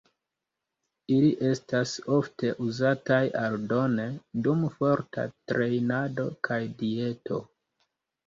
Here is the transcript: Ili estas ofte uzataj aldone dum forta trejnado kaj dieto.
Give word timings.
Ili 1.15 1.27
estas 1.49 1.91
ofte 2.15 2.49
uzataj 2.67 3.19
aldone 3.43 4.07
dum 4.47 4.65
forta 4.79 5.25
trejnado 5.51 6.25
kaj 6.49 6.61
dieto. 6.83 7.39